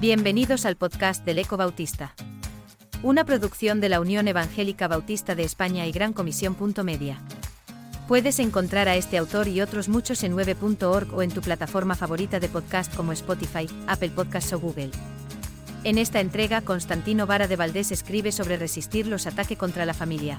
Bienvenidos 0.00 0.66
al 0.66 0.76
podcast 0.76 1.24
del 1.24 1.38
Eco 1.38 1.56
Bautista. 1.56 2.14
Una 3.02 3.24
producción 3.24 3.80
de 3.80 3.88
la 3.88 3.98
Unión 3.98 4.28
Evangélica 4.28 4.88
Bautista 4.88 5.34
de 5.34 5.42
España 5.42 5.86
y 5.86 5.92
Gran 5.92 6.12
Comisión. 6.12 6.54
Media. 6.84 7.18
Puedes 8.06 8.38
encontrar 8.38 8.88
a 8.88 8.96
este 8.96 9.16
autor 9.16 9.48
y 9.48 9.62
otros 9.62 9.88
muchos 9.88 10.22
en 10.22 10.36
9.org 10.36 11.14
o 11.14 11.22
en 11.22 11.30
tu 11.30 11.40
plataforma 11.40 11.94
favorita 11.94 12.40
de 12.40 12.50
podcast 12.50 12.94
como 12.94 13.12
Spotify, 13.12 13.68
Apple 13.86 14.10
Podcasts 14.10 14.52
o 14.52 14.60
Google. 14.60 14.90
En 15.82 15.96
esta 15.96 16.20
entrega, 16.20 16.60
Constantino 16.60 17.26
Vara 17.26 17.48
de 17.48 17.56
Valdés 17.56 17.90
escribe 17.90 18.32
sobre 18.32 18.58
resistir 18.58 19.06
los 19.06 19.26
ataques 19.26 19.56
contra 19.56 19.86
la 19.86 19.94
familia. 19.94 20.38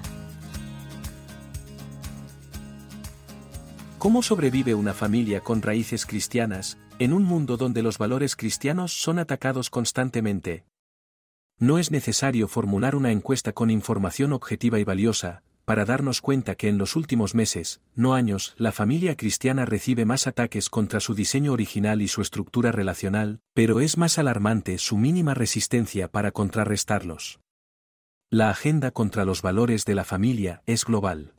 ¿Cómo 4.07 4.23
sobrevive 4.23 4.73
una 4.73 4.93
familia 4.93 5.41
con 5.41 5.61
raíces 5.61 6.05
cristianas, 6.05 6.77
en 6.97 7.11
un 7.11 7.23
mundo 7.23 7.57
donde 7.57 7.83
los 7.83 7.97
valores 7.97 8.37
cristianos 8.37 8.93
son 8.93 9.19
atacados 9.19 9.69
constantemente? 9.69 10.63
No 11.59 11.77
es 11.77 11.91
necesario 11.91 12.47
formular 12.47 12.95
una 12.95 13.11
encuesta 13.11 13.51
con 13.51 13.69
información 13.69 14.31
objetiva 14.31 14.79
y 14.79 14.85
valiosa, 14.85 15.43
para 15.65 15.83
darnos 15.83 16.21
cuenta 16.21 16.55
que 16.55 16.69
en 16.69 16.77
los 16.77 16.95
últimos 16.95 17.35
meses, 17.35 17.81
no 17.95 18.13
años, 18.13 18.55
la 18.57 18.71
familia 18.71 19.17
cristiana 19.17 19.65
recibe 19.65 20.05
más 20.05 20.25
ataques 20.25 20.69
contra 20.69 21.01
su 21.01 21.13
diseño 21.13 21.51
original 21.51 22.01
y 22.01 22.07
su 22.07 22.21
estructura 22.21 22.71
relacional, 22.71 23.41
pero 23.53 23.81
es 23.81 23.97
más 23.97 24.17
alarmante 24.17 24.77
su 24.77 24.95
mínima 24.95 25.33
resistencia 25.33 26.07
para 26.07 26.31
contrarrestarlos. 26.31 27.41
La 28.29 28.51
agenda 28.51 28.91
contra 28.91 29.25
los 29.25 29.41
valores 29.41 29.83
de 29.83 29.95
la 29.95 30.05
familia 30.05 30.63
es 30.65 30.85
global 30.85 31.33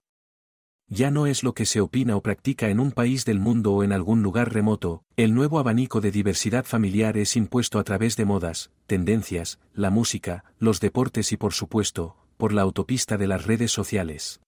ya 0.89 1.11
no 1.11 1.27
es 1.27 1.43
lo 1.43 1.53
que 1.53 1.67
se 1.67 1.81
opina 1.81 2.17
o 2.17 2.23
practica 2.23 2.71
en 2.71 2.81
un 2.81 2.93
país 2.93 3.25
del 3.25 3.41
mundo 3.41 3.75
o 3.75 3.85
en 3.85 3.93
algún 3.93 4.23
lugar 4.23 4.53
remoto, 4.53 5.03
el 5.17 5.35
nuevo 5.35 5.59
abanico 5.59 6.01
de 6.01 6.11
diversidad 6.11 6.65
familiar 6.65 7.19
es 7.19 7.37
impuesto 7.37 7.79
a 7.79 7.85
través 7.85 8.17
de 8.17 8.25
modas, 8.25 8.71
tendencias, 8.87 9.59
la 9.75 9.91
música, 9.91 10.45
los 10.59 10.81
deportes 10.81 11.33
y 11.33 11.37
por 11.37 11.53
supuesto, 11.53 12.17
por 12.39 12.53
la 12.53 12.63
autopista 12.63 13.19
de 13.19 13.27
las 13.27 13.45
redes 13.47 13.71
sociales. 13.71 14.41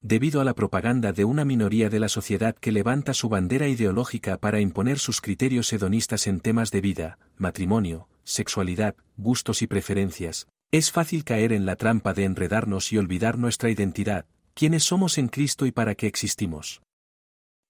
Debido 0.00 0.40
a 0.40 0.44
la 0.44 0.54
propaganda 0.54 1.12
de 1.12 1.24
una 1.24 1.44
minoría 1.44 1.90
de 1.90 1.98
la 1.98 2.08
sociedad 2.08 2.54
que 2.54 2.70
levanta 2.70 3.14
su 3.14 3.28
bandera 3.28 3.66
ideológica 3.66 4.36
para 4.36 4.60
imponer 4.60 5.00
sus 5.00 5.20
criterios 5.20 5.72
hedonistas 5.72 6.28
en 6.28 6.38
temas 6.38 6.70
de 6.70 6.80
vida, 6.80 7.18
matrimonio, 7.36 8.08
sexualidad, 8.22 8.94
gustos 9.16 9.60
y 9.62 9.66
preferencias, 9.66 10.46
es 10.70 10.92
fácil 10.92 11.24
caer 11.24 11.52
en 11.52 11.66
la 11.66 11.74
trampa 11.74 12.14
de 12.14 12.24
enredarnos 12.24 12.92
y 12.92 12.98
olvidar 12.98 13.38
nuestra 13.38 13.70
identidad, 13.70 14.26
quiénes 14.58 14.82
somos 14.82 15.18
en 15.18 15.28
Cristo 15.28 15.66
y 15.66 15.70
para 15.70 15.94
qué 15.94 16.08
existimos. 16.08 16.82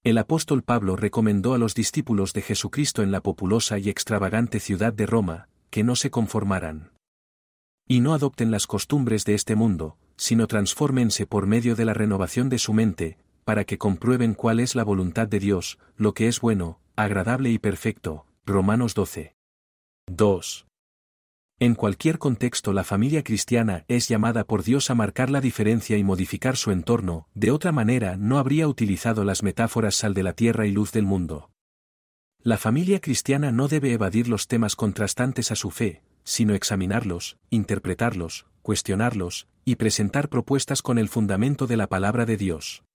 El 0.03 0.17
apóstol 0.17 0.63
Pablo 0.63 0.95
recomendó 0.95 1.53
a 1.53 1.59
los 1.59 1.75
discípulos 1.75 2.33
de 2.33 2.41
Jesucristo 2.41 3.03
en 3.03 3.11
la 3.11 3.21
populosa 3.21 3.77
y 3.77 3.89
extravagante 3.89 4.59
ciudad 4.59 4.91
de 4.91 5.05
Roma, 5.05 5.49
que 5.69 5.83
no 5.83 5.95
se 5.95 6.09
conformaran. 6.09 6.89
Y 7.87 7.99
no 7.99 8.15
adopten 8.15 8.49
las 8.49 8.65
costumbres 8.65 9.23
de 9.23 9.35
este 9.35 9.53
mundo, 9.53 9.97
sino 10.17 10.47
transfórmense 10.47 11.27
por 11.27 11.45
medio 11.45 11.75
de 11.75 11.85
la 11.85 11.93
renovación 11.93 12.49
de 12.49 12.57
su 12.57 12.73
mente, 12.73 13.19
para 13.45 13.65
que 13.65 13.77
comprueben 13.77 14.33
cuál 14.33 14.59
es 14.59 14.73
la 14.73 14.83
voluntad 14.83 15.27
de 15.27 15.39
Dios, 15.39 15.77
lo 15.95 16.15
que 16.15 16.27
es 16.27 16.41
bueno, 16.41 16.79
agradable 16.95 17.51
y 17.51 17.59
perfecto. 17.59 18.25
Romanos 18.47 18.95
12. 18.95 19.35
2. 20.07 20.68
En 21.61 21.75
cualquier 21.75 22.19
contexto 22.19 22.71
la 22.71 22.85
familia 22.85 23.21
cristiana 23.21 23.83
es 23.89 24.07
llamada 24.07 24.45
por 24.45 24.63
Dios 24.63 24.89
a 24.89 24.95
marcar 24.95 25.29
la 25.29 25.41
diferencia 25.41 25.97
y 25.97 26.05
modificar 26.05 26.55
su 26.55 26.71
entorno, 26.71 27.27
de 27.33 27.51
otra 27.51 27.73
manera 27.73 28.15
no 28.15 28.37
habría 28.37 28.65
utilizado 28.65 29.25
las 29.25 29.43
metáforas 29.43 29.95
sal 29.95 30.13
de 30.13 30.23
la 30.23 30.31
tierra 30.31 30.67
y 30.67 30.71
luz 30.71 30.93
del 30.93 31.03
mundo. 31.03 31.51
La 32.41 32.57
familia 32.57 33.01
cristiana 33.01 33.51
no 33.51 33.67
debe 33.67 33.91
evadir 33.91 34.29
los 34.29 34.47
temas 34.47 34.77
contrastantes 34.77 35.51
a 35.51 35.55
su 35.55 35.69
fe, 35.69 36.01
sino 36.23 36.53
examinarlos, 36.53 37.37
interpretarlos, 37.49 38.45
cuestionarlos, 38.61 39.49
y 39.65 39.75
presentar 39.75 40.29
propuestas 40.29 40.81
con 40.81 40.97
el 40.97 41.09
fundamento 41.09 41.67
de 41.67 41.75
la 41.75 41.87
palabra 41.87 42.25
de 42.25 42.37
Dios. 42.37 42.85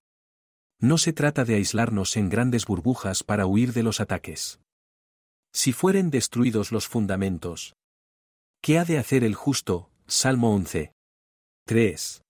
No 0.81 0.97
se 0.97 1.13
trata 1.13 1.45
de 1.45 1.57
aislarnos 1.57 2.17
en 2.17 2.31
grandes 2.31 2.65
burbujas 2.65 3.25
para 3.25 3.45
huir 3.45 3.75
de 3.75 3.83
los 3.83 4.01
ataques. 4.01 4.59
Si 5.53 5.73
fueren 5.73 6.11
destruidos 6.11 6.73
los 6.73 6.89
fundamentos, 6.89 7.75
¿Qué 8.65 8.79
ha 8.79 8.87
de 8.87 8.97
hacer 8.97 9.25
el 9.25 9.35
justo? 9.35 9.91
Salmo 10.07 10.55
11. 10.55 10.95
3. 11.67 12.23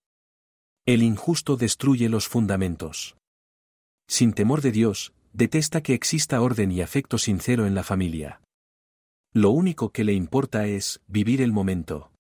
El 0.84 1.04
injusto 1.04 1.56
destruye 1.56 2.08
los 2.08 2.26
fundamentos. 2.26 3.16
Sin 4.08 4.32
temor 4.32 4.60
de 4.60 4.72
Dios, 4.72 5.12
detesta 5.32 5.80
que 5.80 5.94
exista 5.94 6.40
orden 6.40 6.72
y 6.72 6.80
afecto 6.80 7.18
sincero 7.18 7.66
en 7.66 7.76
la 7.76 7.84
familia. 7.84 8.40
Lo 9.32 9.50
único 9.50 9.90
que 9.90 10.02
le 10.02 10.12
importa 10.12 10.66
es 10.66 11.00
vivir 11.06 11.40
el 11.40 11.52
momento. 11.52 12.10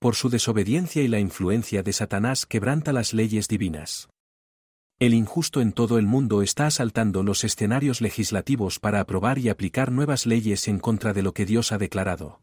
Por 0.00 0.16
su 0.16 0.28
desobediencia 0.28 1.00
y 1.00 1.06
la 1.06 1.20
influencia 1.20 1.84
de 1.84 1.92
Satanás 1.92 2.46
quebranta 2.46 2.92
las 2.92 3.14
leyes 3.14 3.46
divinas. 3.46 4.08
El 4.98 5.14
injusto 5.14 5.60
en 5.60 5.70
todo 5.70 5.98
el 6.00 6.06
mundo 6.06 6.42
está 6.42 6.66
asaltando 6.66 7.22
los 7.22 7.44
escenarios 7.44 8.00
legislativos 8.00 8.80
para 8.80 8.98
aprobar 8.98 9.38
y 9.38 9.50
aplicar 9.50 9.92
nuevas 9.92 10.26
leyes 10.26 10.66
en 10.66 10.80
contra 10.80 11.12
de 11.12 11.22
lo 11.22 11.32
que 11.32 11.46
Dios 11.46 11.70
ha 11.70 11.78
declarado. 11.78 12.40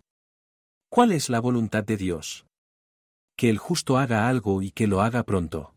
¿Cuál 0.89 1.11
es 1.11 1.29
la 1.29 1.41
voluntad 1.41 1.83
de 1.83 1.97
Dios? 1.97 2.45
Que 3.35 3.49
el 3.49 3.57
justo 3.57 3.97
haga 3.97 4.29
algo 4.29 4.61
y 4.61 4.71
que 4.71 4.87
lo 4.87 5.01
haga 5.01 5.23
pronto. 5.23 5.75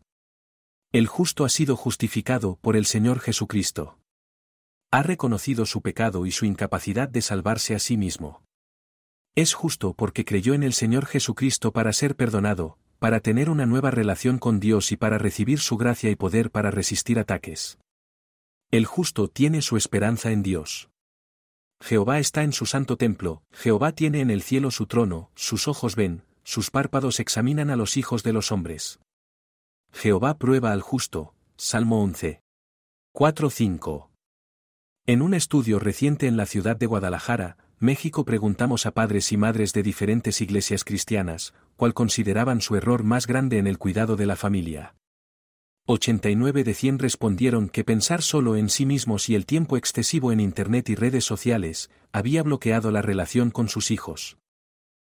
El 0.93 1.07
justo 1.07 1.43
ha 1.43 1.49
sido 1.49 1.75
justificado 1.75 2.57
por 2.61 2.77
el 2.77 2.85
Señor 2.85 3.19
Jesucristo. 3.19 3.99
Ha 4.89 5.03
reconocido 5.03 5.65
su 5.65 5.81
pecado 5.81 6.25
y 6.25 6.31
su 6.31 6.45
incapacidad 6.45 7.09
de 7.09 7.21
salvarse 7.21 7.75
a 7.75 7.79
sí 7.79 7.97
mismo. 7.97 8.43
Es 9.35 9.53
justo 9.53 9.93
porque 9.93 10.23
creyó 10.23 10.53
en 10.53 10.63
el 10.63 10.73
Señor 10.73 11.05
Jesucristo 11.05 11.71
para 11.71 11.91
ser 11.93 12.15
perdonado, 12.15 12.77
para 12.97 13.19
tener 13.19 13.49
una 13.49 13.65
nueva 13.65 13.91
relación 13.91 14.37
con 14.37 14.59
Dios 14.59 14.91
y 14.91 14.97
para 14.97 15.17
recibir 15.17 15.59
su 15.59 15.75
gracia 15.77 16.09
y 16.09 16.15
poder 16.15 16.51
para 16.51 16.71
resistir 16.71 17.19
ataques. 17.19 17.79
El 18.71 18.85
justo 18.85 19.27
tiene 19.27 19.61
su 19.61 19.75
esperanza 19.75 20.31
en 20.31 20.41
Dios. 20.43 20.90
Jehová 21.81 22.19
está 22.19 22.43
en 22.43 22.53
su 22.53 22.67
santo 22.67 22.95
templo, 22.95 23.41
Jehová 23.51 23.91
tiene 23.91 24.21
en 24.21 24.29
el 24.29 24.43
cielo 24.43 24.69
su 24.69 24.85
trono, 24.85 25.31
sus 25.35 25.67
ojos 25.67 25.95
ven, 25.95 26.23
sus 26.43 26.69
párpados 26.69 27.19
examinan 27.19 27.71
a 27.71 27.75
los 27.75 27.97
hijos 27.97 28.21
de 28.21 28.33
los 28.33 28.51
hombres. 28.51 28.99
Jehová 29.91 30.37
prueba 30.37 30.71
al 30.71 30.81
justo, 30.81 31.33
Salmo 31.57 32.01
11. 32.03 32.41
4-5. 33.13 34.09
En 35.07 35.21
un 35.21 35.33
estudio 35.33 35.79
reciente 35.79 36.27
en 36.27 36.37
la 36.37 36.45
ciudad 36.45 36.77
de 36.77 36.85
Guadalajara, 36.85 37.57
México 37.79 38.25
preguntamos 38.25 38.85
a 38.85 38.91
padres 38.91 39.31
y 39.31 39.37
madres 39.37 39.73
de 39.73 39.81
diferentes 39.81 40.39
iglesias 40.39 40.83
cristianas, 40.83 41.55
cuál 41.75 41.95
consideraban 41.95 42.61
su 42.61 42.75
error 42.75 43.03
más 43.03 43.25
grande 43.25 43.57
en 43.57 43.65
el 43.65 43.79
cuidado 43.79 44.15
de 44.15 44.27
la 44.27 44.35
familia. 44.35 44.93
89 45.91 46.63
de 46.63 46.73
100 46.73 46.99
respondieron 46.99 47.67
que 47.67 47.83
pensar 47.83 48.21
solo 48.21 48.55
en 48.55 48.69
sí 48.69 48.85
mismos 48.85 49.27
y 49.27 49.35
el 49.35 49.45
tiempo 49.45 49.75
excesivo 49.75 50.31
en 50.31 50.39
Internet 50.39 50.89
y 50.89 50.95
redes 50.95 51.25
sociales 51.25 51.91
había 52.13 52.43
bloqueado 52.43 52.91
la 52.91 53.01
relación 53.01 53.51
con 53.51 53.67
sus 53.67 53.91
hijos. 53.91 54.37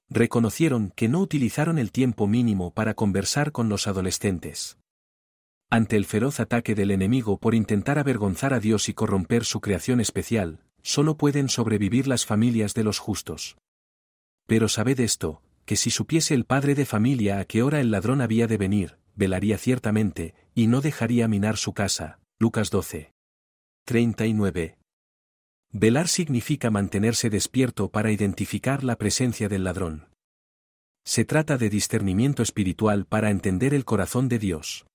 Reconocieron 0.08 0.90
que 0.96 1.08
no 1.08 1.20
utilizaron 1.20 1.78
el 1.78 1.92
tiempo 1.92 2.26
mínimo 2.26 2.72
para 2.72 2.94
conversar 2.94 3.52
con 3.52 3.68
los 3.68 3.86
adolescentes. 3.86 4.78
Ante 5.68 5.96
el 5.96 6.06
feroz 6.06 6.40
ataque 6.40 6.74
del 6.74 6.90
enemigo 6.90 7.36
por 7.36 7.54
intentar 7.54 7.98
avergonzar 7.98 8.54
a 8.54 8.60
Dios 8.60 8.88
y 8.88 8.94
corromper 8.94 9.44
su 9.44 9.60
creación 9.60 10.00
especial, 10.00 10.60
solo 10.80 11.18
pueden 11.18 11.50
sobrevivir 11.50 12.08
las 12.08 12.24
familias 12.24 12.72
de 12.72 12.84
los 12.84 12.98
justos. 12.98 13.58
Pero 14.46 14.68
sabed 14.68 15.00
esto, 15.00 15.42
que 15.66 15.76
si 15.76 15.90
supiese 15.90 16.32
el 16.32 16.46
padre 16.46 16.74
de 16.74 16.86
familia 16.86 17.40
a 17.40 17.44
qué 17.44 17.62
hora 17.62 17.80
el 17.80 17.90
ladrón 17.90 18.22
había 18.22 18.46
de 18.46 18.56
venir, 18.56 19.01
velaría 19.14 19.58
ciertamente, 19.58 20.34
y 20.54 20.66
no 20.66 20.80
dejaría 20.80 21.28
minar 21.28 21.56
su 21.56 21.72
casa. 21.72 22.18
Lucas 22.38 22.70
12. 22.70 23.12
39. 23.84 24.78
Velar 25.72 26.08
significa 26.08 26.70
mantenerse 26.70 27.30
despierto 27.30 27.90
para 27.90 28.12
identificar 28.12 28.84
la 28.84 28.96
presencia 28.96 29.48
del 29.48 29.64
ladrón. 29.64 30.08
Se 31.04 31.24
trata 31.24 31.56
de 31.56 31.70
discernimiento 31.70 32.42
espiritual 32.42 33.06
para 33.06 33.30
entender 33.30 33.74
el 33.74 33.84
corazón 33.84 34.28
de 34.28 34.38
Dios. 34.38 34.86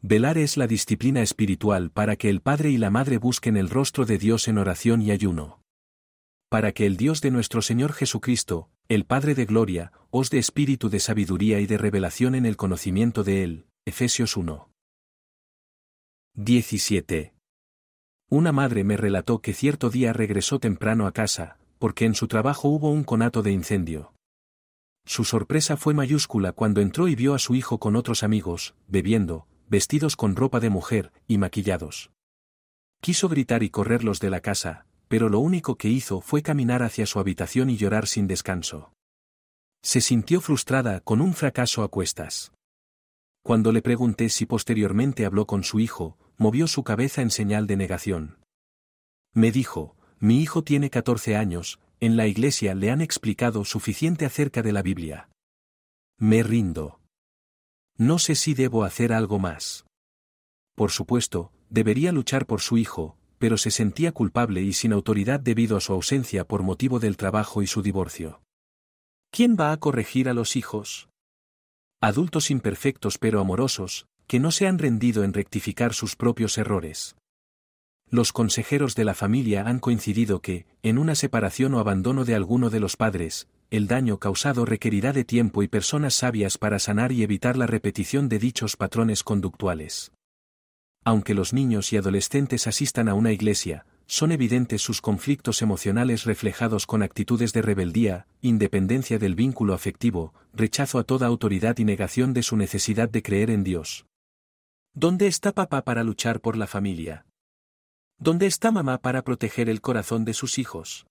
Velar 0.00 0.38
es 0.38 0.56
la 0.56 0.68
disciplina 0.68 1.22
espiritual 1.22 1.90
para 1.90 2.16
que 2.16 2.30
el 2.30 2.40
Padre 2.40 2.70
y 2.70 2.78
la 2.78 2.90
Madre 2.90 3.18
busquen 3.18 3.56
el 3.56 3.68
rostro 3.68 4.06
de 4.06 4.16
Dios 4.16 4.46
en 4.46 4.58
oración 4.58 5.02
y 5.02 5.10
ayuno. 5.10 5.57
Para 6.48 6.72
que 6.72 6.86
el 6.86 6.96
Dios 6.96 7.20
de 7.20 7.30
nuestro 7.30 7.60
Señor 7.60 7.92
Jesucristo, 7.92 8.70
el 8.88 9.04
Padre 9.04 9.34
de 9.34 9.44
Gloria, 9.44 9.92
os 10.10 10.30
dé 10.30 10.38
espíritu 10.38 10.88
de 10.88 10.98
sabiduría 10.98 11.60
y 11.60 11.66
de 11.66 11.76
revelación 11.76 12.34
en 12.34 12.46
el 12.46 12.56
conocimiento 12.56 13.22
de 13.22 13.44
Él. 13.44 13.66
Efesios 13.84 14.34
1. 14.34 14.70
17. 16.34 17.34
Una 18.30 18.52
madre 18.52 18.82
me 18.82 18.96
relató 18.96 19.42
que 19.42 19.52
cierto 19.52 19.90
día 19.90 20.14
regresó 20.14 20.58
temprano 20.58 21.06
a 21.06 21.12
casa, 21.12 21.58
porque 21.78 22.06
en 22.06 22.14
su 22.14 22.28
trabajo 22.28 22.68
hubo 22.68 22.90
un 22.90 23.04
conato 23.04 23.42
de 23.42 23.52
incendio. 23.52 24.14
Su 25.04 25.24
sorpresa 25.24 25.76
fue 25.76 25.92
mayúscula 25.92 26.52
cuando 26.52 26.80
entró 26.80 27.08
y 27.08 27.14
vio 27.14 27.34
a 27.34 27.38
su 27.38 27.56
hijo 27.56 27.78
con 27.78 27.94
otros 27.94 28.22
amigos, 28.22 28.74
bebiendo, 28.86 29.46
vestidos 29.68 30.16
con 30.16 30.34
ropa 30.34 30.60
de 30.60 30.70
mujer, 30.70 31.12
y 31.26 31.36
maquillados. 31.36 32.10
Quiso 33.02 33.28
gritar 33.28 33.62
y 33.62 33.68
correrlos 33.68 34.18
de 34.18 34.30
la 34.30 34.40
casa, 34.40 34.86
pero 35.08 35.28
lo 35.28 35.40
único 35.40 35.76
que 35.76 35.88
hizo 35.88 36.20
fue 36.20 36.42
caminar 36.42 36.82
hacia 36.82 37.06
su 37.06 37.18
habitación 37.18 37.70
y 37.70 37.76
llorar 37.76 38.06
sin 38.06 38.26
descanso. 38.26 38.92
Se 39.82 40.00
sintió 40.00 40.40
frustrada 40.40 41.00
con 41.00 41.20
un 41.20 41.34
fracaso 41.34 41.82
a 41.82 41.88
cuestas. 41.88 42.52
Cuando 43.42 43.72
le 43.72 43.82
pregunté 43.82 44.28
si 44.28 44.46
posteriormente 44.46 45.24
habló 45.24 45.46
con 45.46 45.64
su 45.64 45.80
hijo, 45.80 46.18
movió 46.36 46.66
su 46.66 46.84
cabeza 46.84 47.22
en 47.22 47.30
señal 47.30 47.66
de 47.66 47.76
negación. 47.76 48.38
Me 49.32 49.50
dijo, 49.52 49.96
mi 50.18 50.42
hijo 50.42 50.62
tiene 50.62 50.90
14 50.90 51.36
años, 51.36 51.80
en 52.00 52.16
la 52.16 52.26
iglesia 52.26 52.74
le 52.74 52.90
han 52.90 53.00
explicado 53.00 53.64
suficiente 53.64 54.26
acerca 54.26 54.62
de 54.62 54.72
la 54.72 54.82
Biblia. 54.82 55.28
Me 56.18 56.42
rindo. 56.42 57.00
No 57.96 58.18
sé 58.18 58.34
si 58.34 58.54
debo 58.54 58.84
hacer 58.84 59.12
algo 59.12 59.38
más. 59.38 59.86
Por 60.74 60.90
supuesto, 60.90 61.52
debería 61.70 62.12
luchar 62.12 62.46
por 62.46 62.60
su 62.60 62.78
hijo, 62.78 63.17
pero 63.38 63.56
se 63.56 63.70
sentía 63.70 64.12
culpable 64.12 64.62
y 64.62 64.72
sin 64.72 64.92
autoridad 64.92 65.40
debido 65.40 65.76
a 65.76 65.80
su 65.80 65.92
ausencia 65.92 66.46
por 66.46 66.62
motivo 66.62 66.98
del 66.98 67.16
trabajo 67.16 67.62
y 67.62 67.66
su 67.66 67.82
divorcio. 67.82 68.42
¿Quién 69.30 69.56
va 69.58 69.72
a 69.72 69.76
corregir 69.76 70.28
a 70.28 70.34
los 70.34 70.56
hijos? 70.56 71.08
Adultos 72.00 72.50
imperfectos 72.50 73.18
pero 73.18 73.40
amorosos, 73.40 74.06
que 74.26 74.40
no 74.40 74.50
se 74.50 74.66
han 74.66 74.78
rendido 74.78 75.24
en 75.24 75.32
rectificar 75.32 75.94
sus 75.94 76.16
propios 76.16 76.58
errores. 76.58 77.16
Los 78.10 78.32
consejeros 78.32 78.94
de 78.94 79.04
la 79.04 79.14
familia 79.14 79.66
han 79.66 79.80
coincidido 79.80 80.40
que, 80.40 80.66
en 80.82 80.96
una 80.96 81.14
separación 81.14 81.74
o 81.74 81.78
abandono 81.78 82.24
de 82.24 82.34
alguno 82.34 82.70
de 82.70 82.80
los 82.80 82.96
padres, 82.96 83.48
el 83.70 83.86
daño 83.86 84.18
causado 84.18 84.64
requerirá 84.64 85.12
de 85.12 85.24
tiempo 85.24 85.62
y 85.62 85.68
personas 85.68 86.14
sabias 86.14 86.56
para 86.56 86.78
sanar 86.78 87.12
y 87.12 87.22
evitar 87.22 87.58
la 87.58 87.66
repetición 87.66 88.30
de 88.30 88.38
dichos 88.38 88.76
patrones 88.76 89.22
conductuales. 89.22 90.12
Aunque 91.08 91.32
los 91.32 91.54
niños 91.54 91.90
y 91.94 91.96
adolescentes 91.96 92.66
asistan 92.66 93.08
a 93.08 93.14
una 93.14 93.32
iglesia, 93.32 93.86
son 94.04 94.30
evidentes 94.30 94.82
sus 94.82 95.00
conflictos 95.00 95.62
emocionales 95.62 96.24
reflejados 96.24 96.84
con 96.84 97.02
actitudes 97.02 97.54
de 97.54 97.62
rebeldía, 97.62 98.26
independencia 98.42 99.18
del 99.18 99.34
vínculo 99.34 99.72
afectivo, 99.72 100.34
rechazo 100.52 100.98
a 100.98 101.04
toda 101.04 101.26
autoridad 101.26 101.78
y 101.78 101.86
negación 101.86 102.34
de 102.34 102.42
su 102.42 102.58
necesidad 102.58 103.08
de 103.08 103.22
creer 103.22 103.48
en 103.48 103.64
Dios. 103.64 104.04
¿Dónde 104.92 105.28
está 105.28 105.52
papá 105.52 105.80
para 105.82 106.04
luchar 106.04 106.42
por 106.42 106.58
la 106.58 106.66
familia? 106.66 107.24
¿Dónde 108.18 108.44
está 108.44 108.70
mamá 108.70 108.98
para 108.98 109.22
proteger 109.22 109.70
el 109.70 109.80
corazón 109.80 110.26
de 110.26 110.34
sus 110.34 110.58
hijos? 110.58 111.06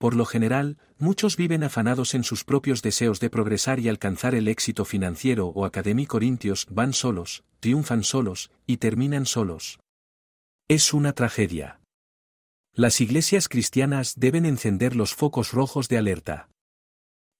Por 0.00 0.16
lo 0.16 0.24
general, 0.24 0.78
muchos 0.96 1.36
viven 1.36 1.62
afanados 1.62 2.14
en 2.14 2.24
sus 2.24 2.42
propios 2.42 2.80
deseos 2.80 3.20
de 3.20 3.28
progresar 3.28 3.80
y 3.80 3.90
alcanzar 3.90 4.34
el 4.34 4.48
éxito 4.48 4.86
financiero 4.86 5.48
o 5.48 5.66
académico. 5.66 6.12
Corintios 6.12 6.66
van 6.70 6.94
solos, 6.94 7.44
triunfan 7.60 8.02
solos, 8.02 8.50
y 8.66 8.78
terminan 8.78 9.26
solos. 9.26 9.78
Es 10.68 10.94
una 10.94 11.12
tragedia. 11.12 11.80
Las 12.72 13.02
iglesias 13.02 13.46
cristianas 13.46 14.14
deben 14.16 14.46
encender 14.46 14.96
los 14.96 15.14
focos 15.14 15.52
rojos 15.52 15.90
de 15.90 15.98
alerta. 15.98 16.48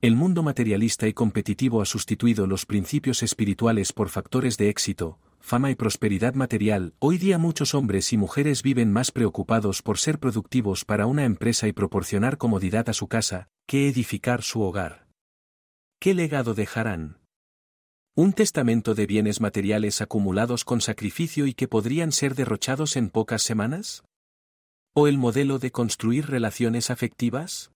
El 0.03 0.15
mundo 0.15 0.43
materialista 0.43 1.09
y 1.09 1.15
competitivo 1.15 1.81
ha 1.81 1.87
sustituido 1.87 2.47
los 2.47 2.67
principios 2.67 3.23
espirituales 3.23 3.95
por 3.95 4.11
factores 4.11 4.59
de 4.59 4.69
éxito, 4.69 5.19
fama 5.41 5.71
y 5.71 5.75
prosperidad 5.75 6.35
material, 6.35 6.95
hoy 6.99 7.19
día 7.19 7.39
muchos 7.39 7.75
hombres 7.75 8.13
y 8.13 8.17
mujeres 8.17 8.63
viven 8.63 8.93
más 8.93 9.11
preocupados 9.11 9.83
por 9.83 9.99
ser 9.99 10.19
productivos 10.19 10.85
para 10.85 11.07
una 11.07 11.25
empresa 11.25 11.67
y 11.67 11.73
proporcionar 11.73 12.39
comodidad 12.39 12.89
a 12.89 12.93
su 12.93 13.09
casa, 13.09 13.49
que 13.67 13.89
edificar 13.89 14.43
su 14.43 14.63
hogar. 14.63 15.09
¿Qué 15.99 16.15
legado 16.15 16.55
dejarán? 16.55 17.19
¿Un 18.15 18.33
testamento 18.33 18.95
de 18.95 19.07
bienes 19.07 19.41
materiales 19.41 20.01
acumulados 20.01 20.65
con 20.65 20.81
sacrificio 20.81 21.47
y 21.47 21.55
que 21.55 21.69
podrían 21.69 22.13
ser 22.13 22.35
derrochados 22.35 22.97
en 22.97 23.09
pocas 23.09 23.43
semanas? 23.43 24.05
¿O 24.95 25.09
el 25.09 25.19
modelo 25.19 25.59
de 25.59 25.71
construir 25.71 26.27
relaciones 26.27 26.91
afectivas? 26.91 27.71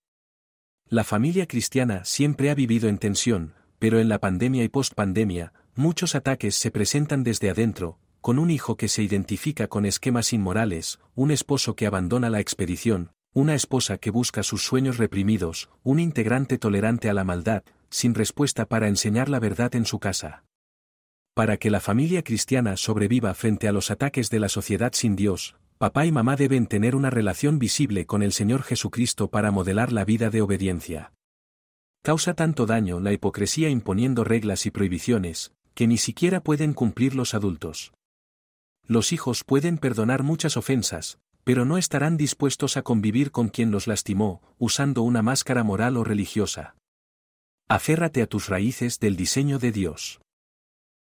La 0.89 1.05
familia 1.05 1.47
cristiana 1.47 2.05
siempre 2.05 2.51
ha 2.51 2.55
vivido 2.55 2.89
en 2.89 2.99
tensión, 2.99 3.55
pero 3.79 4.01
en 4.01 4.09
la 4.09 4.19
pandemia 4.19 4.65
y 4.65 4.69
post-pandemia, 4.69 5.53
Muchos 5.77 6.15
ataques 6.15 6.55
se 6.55 6.71
presentan 6.71 7.25
desde 7.25 7.51
adentro, 7.51 7.99
con 8.21 8.39
un 8.39 8.53
hijo 8.53 8.77
que 8.77 8.87
se 8.87 9.03
identifica 9.03 9.67
con 9.67 9.87
esquemas 9.87 10.33
inmorales, 10.33 11.01
un 11.17 11.33
esposo 11.33 11.75
que 11.75 11.87
abandona 11.87 12.31
la 12.31 12.39
expedición, 12.39 13.11
una 13.33 13.57
esposa 13.57 13.99
que 13.99 14.11
busca 14.11 14.45
sus 14.45 14.63
sueños 14.65 14.99
reprimidos, 14.99 15.69
un 15.83 15.99
integrante 15.99 16.59
tolerante 16.59 17.11
a 17.11 17.15
la 17.15 17.25
maldad, 17.25 17.65
sin 17.91 18.15
respuesta 18.15 18.67
para 18.67 18.87
enseñar 18.87 19.29
la 19.29 19.41
verdad 19.41 19.75
en 19.75 19.85
su 19.85 19.99
casa. 19.99 20.45
Para 21.35 21.57
que 21.57 21.71
la 21.71 21.81
familia 21.81 22.23
cristiana 22.23 22.77
sobreviva 22.77 23.35
frente 23.35 23.67
a 23.67 23.73
los 23.73 23.91
ataques 23.91 24.31
de 24.31 24.39
la 24.39 24.49
sociedad 24.49 24.93
sin 24.95 25.17
Dios, 25.17 25.57
papá 25.79 26.07
y 26.07 26.13
mamá 26.13 26.37
deben 26.37 26.69
tener 26.69 26.95
una 26.95 27.11
relación 27.11 27.59
visible 27.59 28.07
con 28.07 28.23
el 28.23 28.33
Señor 28.33 28.63
Jesucristo 28.63 29.29
para 29.29 29.51
modelar 29.51 29.91
la 29.91 30.05
vida 30.05 30.31
de 30.31 30.41
obediencia. 30.41 31.13
Causa 32.03 32.35
tanto 32.35 32.65
daño 32.65 33.01
la 33.01 33.13
hipocresía 33.13 33.71
imponiendo 33.71 34.23
reglas 34.23 34.67
y 34.67 34.71
prohibiciones, 34.71 35.53
que 35.75 35.87
ni 35.87 35.99
siquiera 35.99 36.41
pueden 36.41 36.73
cumplir 36.73 37.15
los 37.15 37.35
adultos. 37.35 37.93
Los 38.87 39.13
hijos 39.13 39.45
pueden 39.45 39.79
perdonar 39.79 40.23
muchas 40.23 40.57
ofensas, 40.57 41.19
pero 41.45 41.65
no 41.65 41.79
estarán 41.79 42.17
dispuestos 42.17 42.77
a 42.77 42.83
convivir 42.83 43.31
con 43.31 43.49
quien 43.49 43.71
los 43.71 43.87
lastimó, 43.87 44.43
usando 44.59 45.03
una 45.03 45.23
máscara 45.23 45.63
moral 45.63 45.97
o 45.97 46.05
religiosa. 46.05 46.77
Aférrate 47.69 48.23
a 48.23 48.27
tus 48.27 48.49
raíces 48.49 48.99
del 49.01 49.17
diseño 49.17 49.59
de 49.59 49.73
Dios. 49.73 50.21